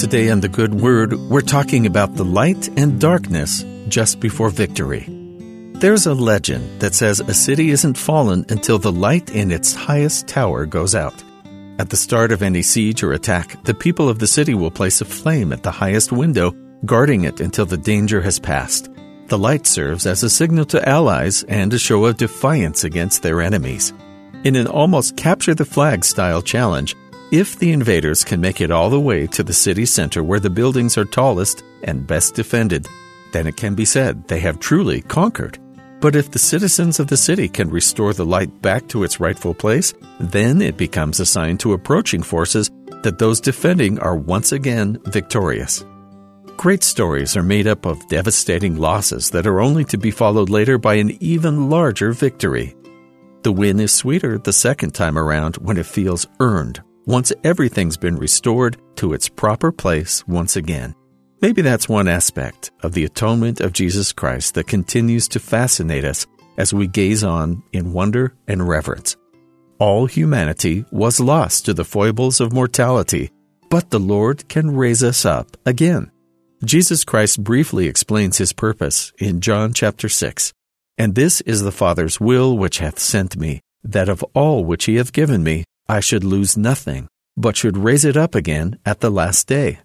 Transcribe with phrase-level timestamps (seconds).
[0.00, 5.04] Today on The Good Word, we're talking about the light and darkness just before victory.
[5.74, 10.26] There's a legend that says a city isn't fallen until the light in its highest
[10.26, 11.22] tower goes out.
[11.78, 15.02] At the start of any siege or attack, the people of the city will place
[15.02, 16.52] a flame at the highest window,
[16.86, 18.88] guarding it until the danger has passed.
[19.26, 23.42] The light serves as a signal to allies and a show of defiance against their
[23.42, 23.92] enemies.
[24.44, 26.96] In an almost capture the flag style challenge,
[27.32, 30.50] if the invaders can make it all the way to the city center where the
[30.50, 32.88] buildings are tallest and best defended,
[33.32, 35.58] then it can be said they have truly conquered.
[36.00, 39.54] But if the citizens of the city can restore the light back to its rightful
[39.54, 42.68] place, then it becomes a sign to approaching forces
[43.02, 45.84] that those defending are once again victorious.
[46.56, 50.78] Great stories are made up of devastating losses that are only to be followed later
[50.78, 52.74] by an even larger victory.
[53.42, 58.16] The win is sweeter the second time around when it feels earned once everything's been
[58.16, 60.94] restored to its proper place once again.
[61.40, 66.26] Maybe that's one aspect of the atonement of Jesus Christ that continues to fascinate us
[66.58, 69.16] as we gaze on in wonder and reverence.
[69.78, 73.30] All humanity was lost to the foibles of mortality,
[73.70, 76.10] but the Lord can raise us up again.
[76.62, 80.52] Jesus Christ briefly explains his purpose in John chapter 6.
[80.98, 84.96] And this is the Father's will which hath sent me, that of all which he
[84.96, 89.10] hath given me, I should lose nothing, but should raise it up again at the
[89.10, 89.80] last day.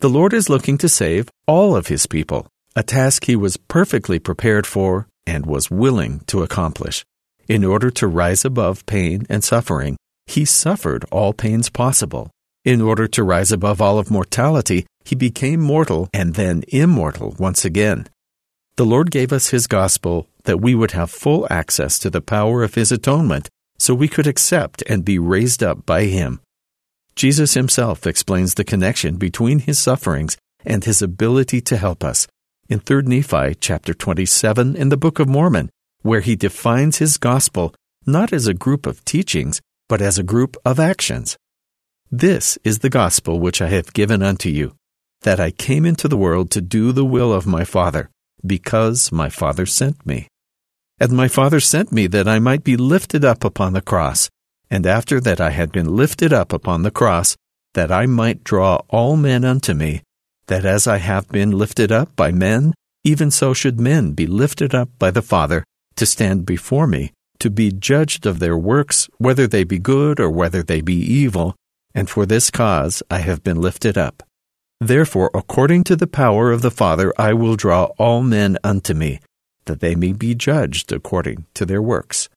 [0.00, 2.46] The Lord is looking to save all of his people,
[2.76, 7.02] a task he was perfectly prepared for and was willing to accomplish.
[7.48, 12.30] In order to rise above pain and suffering, he suffered all pains possible.
[12.66, 17.64] In order to rise above all of mortality, he became mortal and then immortal once
[17.64, 18.06] again.
[18.76, 22.62] The Lord gave us his gospel that we would have full access to the power
[22.62, 23.48] of his atonement
[23.78, 26.40] so we could accept and be raised up by him.
[27.16, 32.26] Jesus himself explains the connection between his sufferings and his ability to help us
[32.68, 35.70] in 3 Nephi chapter 27 in the Book of Mormon,
[36.02, 37.74] where he defines his gospel
[38.06, 41.36] not as a group of teachings, but as a group of actions.
[42.10, 44.74] This is the gospel which I have given unto you,
[45.22, 48.10] that I came into the world to do the will of my Father,
[48.46, 50.28] because my Father sent me.
[51.00, 54.28] And my Father sent me that I might be lifted up upon the cross,
[54.70, 57.36] and after that I had been lifted up upon the cross,
[57.74, 60.02] that I might draw all men unto me,
[60.48, 64.74] that as I have been lifted up by men, even so should men be lifted
[64.74, 65.64] up by the Father,
[65.96, 70.30] to stand before me, to be judged of their works, whether they be good or
[70.30, 71.54] whether they be evil,
[71.94, 74.22] and for this cause I have been lifted up.
[74.80, 79.20] Therefore, according to the power of the Father, I will draw all men unto me,
[79.68, 82.28] that they may be judged according to their works.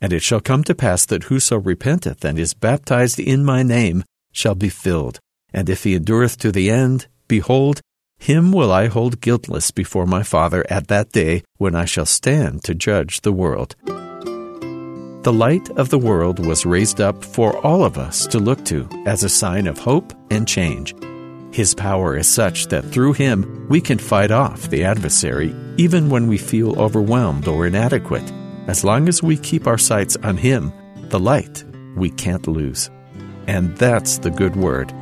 [0.00, 4.04] And it shall come to pass that whoso repenteth and is baptized in my name
[4.32, 5.20] shall be filled.
[5.52, 7.80] And if he endureth to the end, behold,
[8.18, 12.64] him will I hold guiltless before my Father at that day when I shall stand
[12.64, 13.76] to judge the world.
[13.84, 18.88] The light of the world was raised up for all of us to look to
[19.04, 20.94] as a sign of hope and change.
[21.52, 26.26] His power is such that through him we can fight off the adversary even when
[26.26, 28.32] we feel overwhelmed or inadequate.
[28.66, 30.72] As long as we keep our sights on him,
[31.08, 31.64] the light,
[31.96, 32.90] we can't lose.
[33.46, 34.92] And that's the good word.